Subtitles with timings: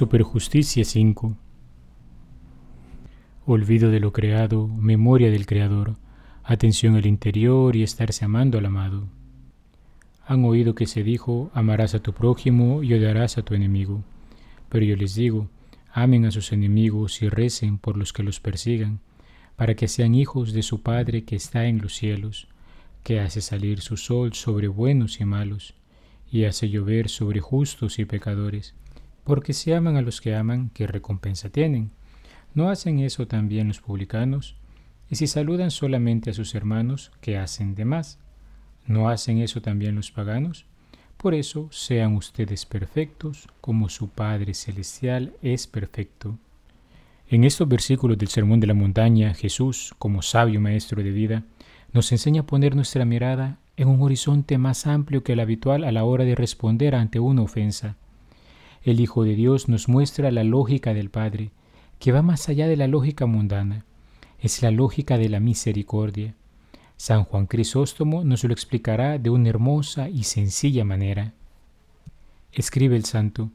[0.00, 1.36] Superjusticia 5
[3.44, 5.96] Olvido de lo creado, memoria del Creador,
[6.42, 9.08] atención al interior y estarse amando al amado.
[10.26, 14.02] Han oído que se dijo, amarás a tu prójimo y odiarás a tu enemigo.
[14.70, 15.50] Pero yo les digo,
[15.92, 19.00] amen a sus enemigos y recen por los que los persigan,
[19.54, 22.48] para que sean hijos de su Padre que está en los cielos,
[23.02, 25.74] que hace salir su sol sobre buenos y malos,
[26.32, 28.74] y hace llover sobre justos y pecadores
[29.24, 31.90] porque si aman a los que aman, ¿qué recompensa tienen?
[32.54, 34.56] ¿No hacen eso también los publicanos?
[35.08, 38.18] Y si saludan solamente a sus hermanos, ¿qué hacen de más?
[38.86, 40.66] ¿No hacen eso también los paganos?
[41.16, 46.38] Por eso sean ustedes perfectos, como su Padre Celestial es perfecto.
[47.28, 51.44] En estos versículos del Sermón de la Montaña, Jesús, como sabio maestro de vida,
[51.92, 55.92] nos enseña a poner nuestra mirada en un horizonte más amplio que el habitual a
[55.92, 57.96] la hora de responder ante una ofensa.
[58.82, 61.50] El Hijo de Dios nos muestra la lógica del Padre,
[61.98, 63.84] que va más allá de la lógica mundana.
[64.38, 66.34] Es la lógica de la misericordia.
[66.96, 71.34] San Juan Crisóstomo nos lo explicará de una hermosa y sencilla manera.
[72.52, 73.50] Escribe el santo,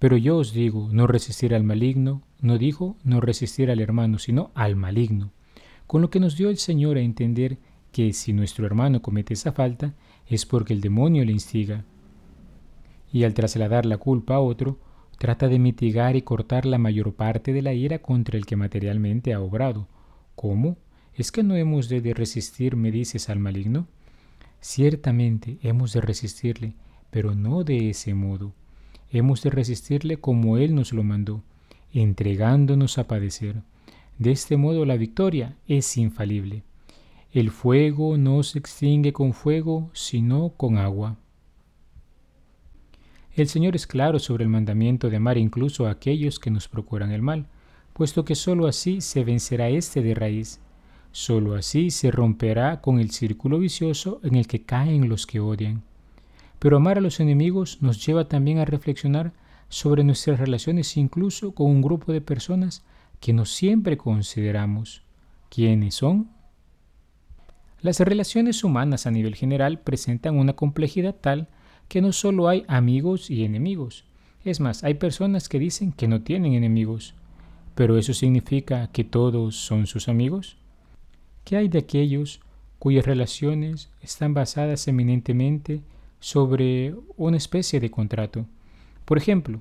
[0.00, 4.50] pero yo os digo, no resistir al maligno, no dijo no resistir al hermano, sino
[4.54, 5.30] al maligno,
[5.86, 7.58] con lo que nos dio el Señor a entender
[7.92, 9.94] que si nuestro hermano comete esa falta,
[10.26, 11.84] es porque el demonio le instiga,
[13.14, 14.76] y al trasladar la culpa a otro,
[15.18, 19.32] trata de mitigar y cortar la mayor parte de la ira contra el que materialmente
[19.32, 19.86] ha obrado.
[20.34, 20.78] ¿Cómo?
[21.14, 23.86] ¿Es que no hemos de resistir, me dices, al maligno?
[24.60, 26.74] Ciertamente hemos de resistirle,
[27.10, 28.52] pero no de ese modo.
[29.12, 31.44] Hemos de resistirle como Él nos lo mandó,
[31.92, 33.62] entregándonos a padecer.
[34.18, 36.64] De este modo la victoria es infalible.
[37.30, 41.16] El fuego no se extingue con fuego, sino con agua.
[43.36, 47.10] El Señor es claro sobre el mandamiento de amar incluso a aquellos que nos procuran
[47.10, 47.46] el mal,
[47.92, 50.60] puesto que sólo así se vencerá éste de raíz.
[51.10, 55.82] Sólo así se romperá con el círculo vicioso en el que caen los que odian.
[56.60, 59.32] Pero amar a los enemigos nos lleva también a reflexionar
[59.68, 62.84] sobre nuestras relaciones incluso con un grupo de personas
[63.18, 65.02] que no siempre consideramos.
[65.48, 66.30] ¿Quiénes son?
[67.80, 71.48] Las relaciones humanas a nivel general presentan una complejidad tal
[71.88, 74.04] que no solo hay amigos y enemigos.
[74.44, 77.14] Es más, hay personas que dicen que no tienen enemigos.
[77.74, 80.56] ¿Pero eso significa que todos son sus amigos?
[81.44, 82.40] ¿Qué hay de aquellos
[82.78, 85.80] cuyas relaciones están basadas eminentemente
[86.20, 88.46] sobre una especie de contrato?
[89.04, 89.60] Por ejemplo,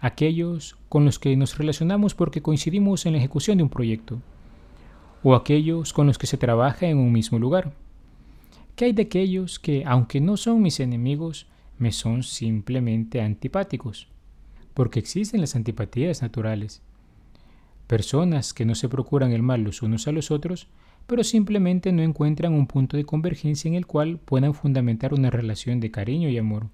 [0.00, 4.20] aquellos con los que nos relacionamos porque coincidimos en la ejecución de un proyecto,
[5.22, 7.72] o aquellos con los que se trabaja en un mismo lugar.
[8.76, 11.46] ¿Qué hay de aquellos que, aunque no son mis enemigos,
[11.78, 14.06] me son simplemente antipáticos?
[14.74, 16.82] Porque existen las antipatías naturales.
[17.86, 20.68] Personas que no se procuran el mal los unos a los otros,
[21.06, 25.80] pero simplemente no encuentran un punto de convergencia en el cual puedan fundamentar una relación
[25.80, 26.66] de cariño y amor.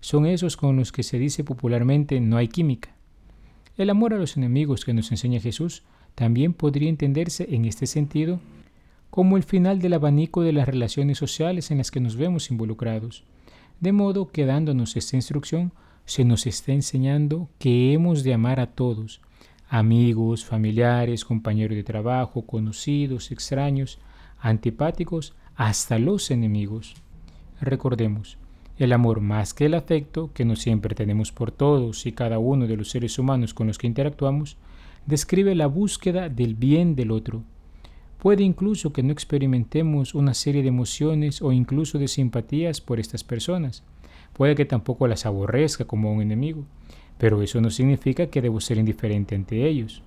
[0.00, 2.90] Son esos con los que se dice popularmente no hay química.
[3.78, 5.82] El amor a los enemigos que nos enseña Jesús
[6.14, 8.38] también podría entenderse en este sentido
[9.12, 13.24] como el final del abanico de las relaciones sociales en las que nos vemos involucrados.
[13.78, 15.70] De modo que dándonos esta instrucción,
[16.06, 19.20] se nos está enseñando que hemos de amar a todos,
[19.68, 23.98] amigos, familiares, compañeros de trabajo, conocidos, extraños,
[24.40, 26.94] antipáticos, hasta los enemigos.
[27.60, 28.38] Recordemos,
[28.78, 32.66] el amor más que el afecto, que no siempre tenemos por todos y cada uno
[32.66, 34.56] de los seres humanos con los que interactuamos,
[35.04, 37.44] describe la búsqueda del bien del otro,
[38.22, 43.24] Puede incluso que no experimentemos una serie de emociones o incluso de simpatías por estas
[43.24, 43.82] personas.
[44.32, 46.64] Puede que tampoco las aborrezca como un enemigo,
[47.18, 50.04] pero eso no significa que debo ser indiferente ante ellos.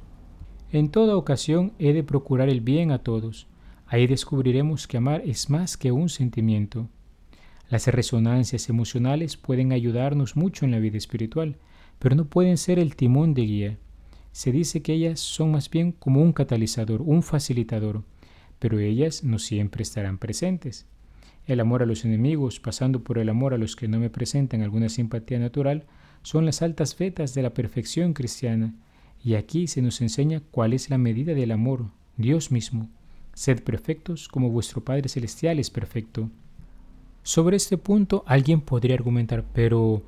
[0.71, 3.47] En toda ocasión he de procurar el bien a todos.
[3.85, 6.87] Ahí descubriremos que amar es más que un sentimiento.
[7.69, 11.57] Las resonancias emocionales pueden ayudarnos mucho en la vida espiritual,
[11.99, 13.77] pero no pueden ser el timón de guía
[14.35, 18.03] se dice que ellas son más bien como un catalizador, un facilitador,
[18.65, 20.87] pero ellas no siempre estarán presentes.
[21.45, 24.63] El amor a los enemigos, pasando por el amor a los que no me presentan
[24.63, 25.85] alguna simpatía natural,
[26.23, 28.73] son las altas vetas de la perfección cristiana,
[29.23, 32.89] y aquí se nos enseña cuál es la medida del amor, Dios mismo.
[33.35, 36.31] Sed perfectos como vuestro Padre Celestial es perfecto.
[37.21, 40.01] Sobre este punto alguien podría argumentar, pero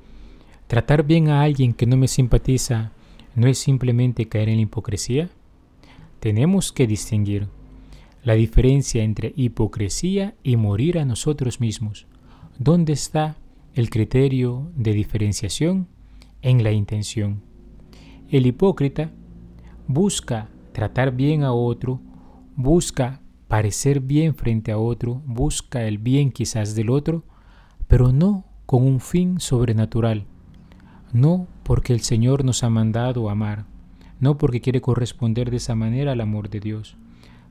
[0.66, 2.90] tratar bien a alguien que no me simpatiza
[3.36, 5.30] no es simplemente caer en la hipocresía?
[6.18, 7.46] Tenemos que distinguir
[8.28, 12.06] la diferencia entre hipocresía y morir a nosotros mismos.
[12.58, 13.38] ¿Dónde está
[13.72, 15.88] el criterio de diferenciación?
[16.42, 17.40] En la intención.
[18.28, 19.12] El hipócrita
[19.86, 22.02] busca tratar bien a otro,
[22.54, 27.24] busca parecer bien frente a otro, busca el bien quizás del otro,
[27.86, 30.26] pero no con un fin sobrenatural,
[31.14, 33.64] no porque el Señor nos ha mandado amar,
[34.20, 36.98] no porque quiere corresponder de esa manera al amor de Dios,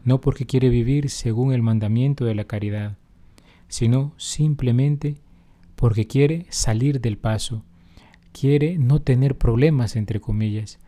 [0.08, 2.98] no porque quiere vivir según el mandamiento de la caridad,
[3.68, 5.18] sino simplemente
[5.76, 7.66] porque quiere salir del paso,
[8.32, 10.80] quiere no tener problemas, entre comillas,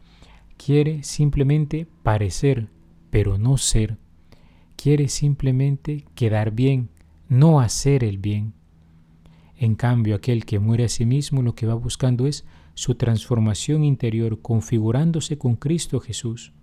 [0.55, 2.69] quiere simplemente parecer,
[3.09, 3.97] pero no ser,
[4.77, 6.87] quiere simplemente quedar bien,
[7.27, 8.53] no hacer el bien.
[9.57, 13.83] En cambio, aquel que muere a sí mismo lo que va buscando es su transformación
[13.83, 16.53] interior, configurándose con Cristo Jesús.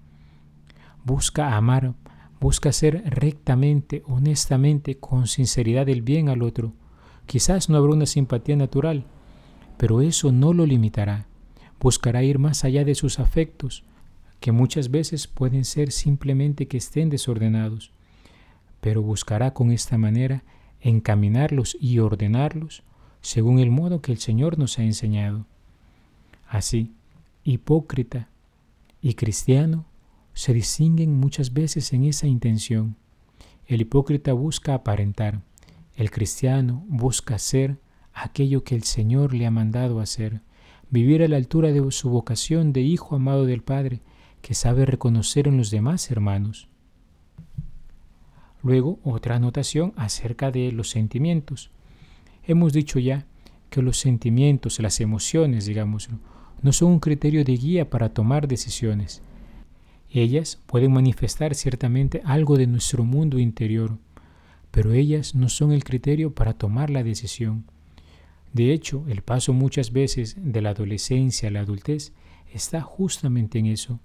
[1.05, 1.95] Busca amar,
[2.41, 6.73] busca hacer rectamente, honestamente, con sinceridad el bien al otro.
[7.27, 9.05] Quizás no habrá una simpatía natural,
[9.77, 11.27] pero eso no lo limitará.
[11.81, 13.85] Buscará ir más allá de sus afectos,
[14.41, 17.91] que muchas veces pueden ser simplemente que estén desordenados,
[18.81, 20.45] pero buscará con esta manera
[20.81, 22.83] encaminarlos y ordenarlos
[23.21, 25.47] según el modo que el Señor nos ha enseñado.
[26.49, 26.93] Así,
[27.43, 28.29] hipócrita
[29.03, 29.85] y cristiano
[30.37, 32.97] se distinguen muchas veces en esa intención.
[33.67, 35.41] El hipócrita busca aparentar,
[35.95, 37.79] el cristiano busca ser
[38.13, 40.43] aquello que el Señor le ha mandado hacer,
[40.91, 44.03] vivir a la altura de su vocación de hijo amado del Padre,
[44.43, 46.69] que sabe reconocer en los demás hermanos.
[48.63, 51.71] Luego, otra anotación acerca de los sentimientos.
[52.45, 53.25] Hemos dicho ya
[53.71, 56.11] que los sentimientos, las emociones, digamos,
[56.61, 59.23] no son un criterio de guía para tomar decisiones.
[60.11, 63.99] Ellas pueden manifestar ciertamente algo de nuestro mundo interior,
[64.71, 67.65] pero ellas no son el criterio para tomar la decisión.
[68.53, 72.13] De hecho, el paso muchas veces de la adolescencia a la adultez
[72.53, 74.01] está justamente en eso,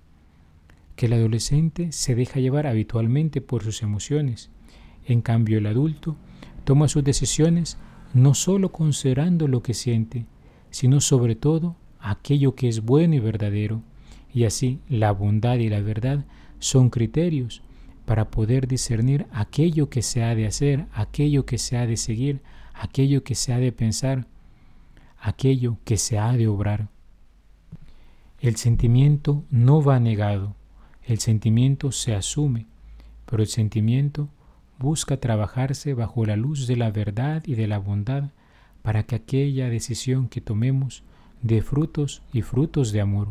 [0.96, 4.50] que el adolescente se deja llevar habitualmente por sus emociones,
[5.06, 6.16] en cambio el adulto
[6.64, 7.78] toma sus decisiones
[8.14, 10.26] no solo considerando lo que siente,
[10.70, 13.84] sino sobre todo aquello que es bueno y verdadero,
[14.34, 16.26] y así la bondad y la verdad
[16.60, 17.62] son criterios
[18.06, 22.42] para poder discernir aquello que se ha de hacer, aquello que se ha de seguir,
[22.74, 24.28] aquello que se ha de pensar,
[25.20, 26.90] aquello que se ha de obrar.
[28.40, 30.56] El sentimiento no va negado,
[31.04, 32.66] el sentimiento se asume,
[33.26, 34.30] pero el sentimiento
[34.80, 38.32] busca trabajarse bajo la luz de la verdad y de la bondad
[38.82, 41.04] para que aquella decisión que tomemos
[41.44, 43.28] de frutos y frutos de amor.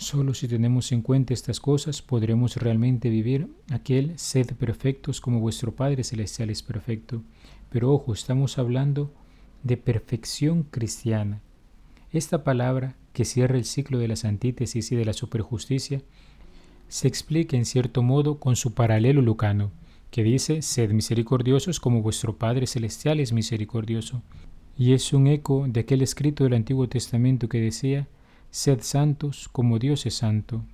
[0.00, 5.76] Solo si tenemos en cuenta estas cosas podremos realmente vivir aquel sed perfectos como vuestro
[5.76, 7.22] Padre Celestial es perfecto.
[7.68, 9.12] Pero ojo, estamos hablando
[9.62, 11.42] de perfección cristiana.
[12.12, 16.00] Esta palabra, que cierra el ciclo de las antítesis y de la superjusticia,
[16.88, 19.70] se explica en cierto modo con su paralelo lucano,
[20.10, 24.22] que dice, sed misericordiosos como vuestro Padre Celestial es misericordioso
[24.78, 28.08] y es un eco de aquel escrito del Antiguo Testamento que decía,
[28.52, 30.64] Sed santos como Dios es santo.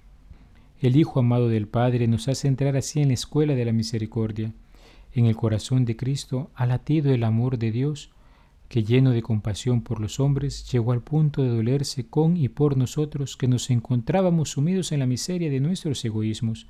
[0.80, 4.54] El Hijo amado del Padre nos hace entrar así en la escuela de la misericordia.
[5.12, 8.12] En el corazón de Cristo ha latido el amor de Dios,
[8.70, 12.78] que lleno de compasión por los hombres, llegó al punto de dolerse con y por
[12.78, 16.66] nosotros que nos encontrábamos sumidos en la miseria de nuestros egoísmos,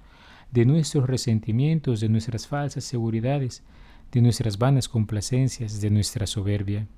[0.51, 3.63] de nuestros resentimientos, de nuestras falsas seguridades,
[4.11, 6.89] de nuestras vanas complacencias, de nuestra soberbia.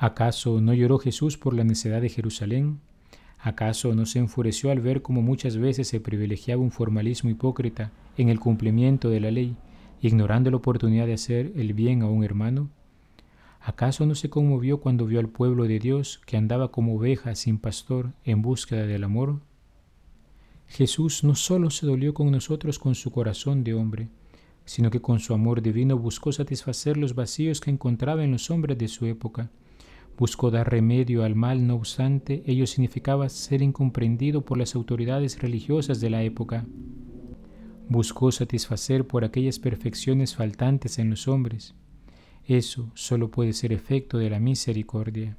[0.00, 2.78] ¿Acaso no lloró Jesús por la necedad de Jerusalén?
[3.40, 8.28] ¿Acaso no se enfureció al ver cómo muchas veces se privilegiaba un formalismo hipócrita en
[8.28, 9.56] el cumplimiento de la ley,
[10.00, 12.70] ignorando la oportunidad de hacer el bien a un hermano?
[13.60, 17.58] ¿Acaso no se conmovió cuando vio al pueblo de Dios que andaba como oveja sin
[17.58, 19.40] pastor en búsqueda del amor?
[20.68, 24.10] Jesús no solo se dolió con nosotros con su corazón de hombre,
[24.64, 28.78] sino que con su amor divino buscó satisfacer los vacíos que encontraba en los hombres
[28.78, 29.50] de su época
[30.18, 36.00] buscó dar remedio al mal, no obstante, ello significaba ser incomprendido por las autoridades religiosas
[36.00, 36.66] de la época.
[37.88, 41.74] Buscó satisfacer por aquellas perfecciones faltantes en los hombres.
[42.44, 45.36] Eso solo puede ser efecto de la misericordia.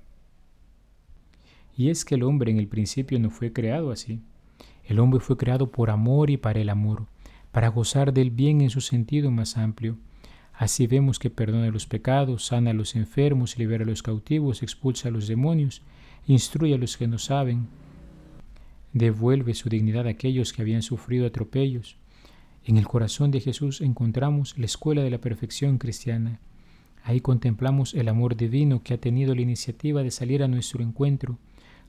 [1.76, 4.22] Y es que el hombre en el principio no fue creado así.
[4.86, 7.06] El hombre fue creado por amor y para el amor,
[7.52, 9.98] para gozar del bien en su sentido más amplio
[10.60, 15.08] Así vemos que perdona los pecados, sana a los enfermos, libera a los cautivos, expulsa
[15.08, 15.82] a los demonios,
[16.28, 17.68] instruye a los que no saben,
[18.92, 21.96] devuelve su dignidad a aquellos que habían sufrido atropellos.
[22.66, 26.42] En el corazón de Jesús encontramos la escuela de la perfección cristiana.
[27.06, 31.40] Ahí contemplamos el amor divino que ha tenido la iniciativa de salir a nuestro encuentro,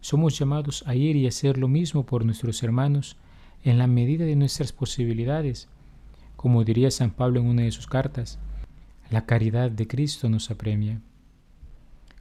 [0.01, 3.17] somos llamados a ir y hacer lo mismo por nuestros hermanos
[3.65, 5.69] en la medida de nuestras posibilidades.
[6.37, 8.39] Como diría San Pablo en una de sus cartas,
[9.11, 11.01] la caridad de Cristo nos apremia.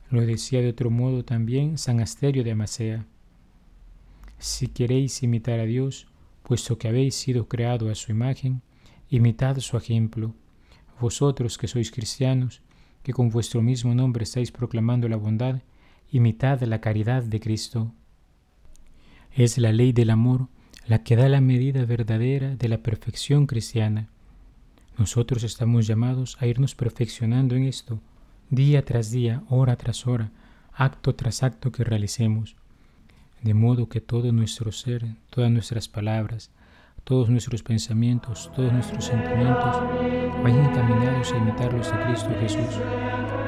[0.09, 3.05] Lo decía de otro modo también San Asterio de Amacea.
[4.39, 6.07] Si queréis imitar a Dios,
[6.41, 8.63] puesto que habéis sido creado a su imagen,
[9.09, 10.33] imitad su ejemplo.
[10.99, 12.61] Vosotros que sois cristianos,
[13.03, 15.61] que con vuestro mismo nombre estáis proclamando la bondad,
[16.11, 17.93] imitad la caridad de Cristo.
[19.31, 20.47] Es la ley del amor
[20.87, 24.09] la que da la medida verdadera de la perfección cristiana.
[24.99, 28.01] Nosotros estamos llamados a irnos perfeccionando en esto,
[28.49, 30.29] día tras día, hora tras hora,
[30.73, 32.57] acto tras acto que realicemos,
[33.41, 36.51] de modo que todo nuestro ser, todas nuestras palabras,
[37.05, 39.77] todos nuestros pensamientos, todos nuestros sentimientos
[40.43, 42.81] vayan encaminados a imitar los de Cristo Jesús,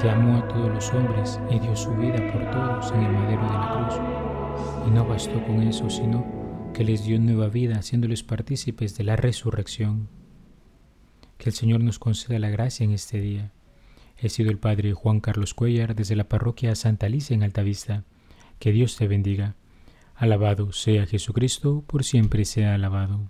[0.01, 3.43] que amó a todos los hombres y dio su vida por todos en el madero
[3.43, 4.87] de la cruz.
[4.87, 6.25] Y no bastó con eso, sino
[6.73, 10.20] que les dio nueva vida, haciéndoles partícipes de la resurrección.
[11.41, 13.49] Que el Señor nos conceda la gracia en este día.
[14.15, 18.03] He sido el Padre Juan Carlos Cuellar desde la parroquia Santa Alicia en Altavista.
[18.59, 19.55] Que Dios te bendiga.
[20.13, 23.21] Alabado sea Jesucristo, por siempre sea alabado.